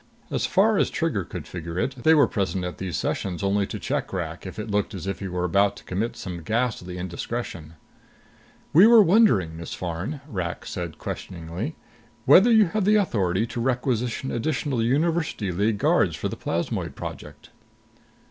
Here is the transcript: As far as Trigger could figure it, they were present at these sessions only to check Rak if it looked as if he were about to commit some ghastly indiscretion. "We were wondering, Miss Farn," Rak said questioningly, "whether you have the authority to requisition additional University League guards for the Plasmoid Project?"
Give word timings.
As 0.31 0.47
far 0.47 0.79
as 0.79 0.89
Trigger 0.89 1.23
could 1.23 1.45
figure 1.45 1.77
it, 1.77 1.93
they 2.01 2.15
were 2.15 2.25
present 2.25 2.65
at 2.65 2.79
these 2.79 2.97
sessions 2.97 3.43
only 3.43 3.67
to 3.67 3.77
check 3.77 4.11
Rak 4.11 4.47
if 4.47 4.57
it 4.57 4.71
looked 4.71 4.95
as 4.95 5.05
if 5.05 5.19
he 5.19 5.27
were 5.27 5.43
about 5.43 5.75
to 5.75 5.83
commit 5.83 6.15
some 6.17 6.41
ghastly 6.41 6.97
indiscretion. 6.97 7.73
"We 8.73 8.87
were 8.87 9.03
wondering, 9.03 9.55
Miss 9.55 9.75
Farn," 9.75 10.19
Rak 10.27 10.65
said 10.65 10.97
questioningly, 10.97 11.75
"whether 12.25 12.51
you 12.51 12.65
have 12.69 12.85
the 12.85 12.95
authority 12.95 13.45
to 13.45 13.61
requisition 13.61 14.31
additional 14.31 14.81
University 14.81 15.51
League 15.51 15.77
guards 15.77 16.15
for 16.15 16.29
the 16.29 16.35
Plasmoid 16.35 16.95
Project?" 16.95 17.51